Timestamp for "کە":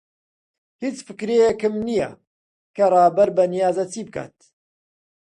2.75-2.85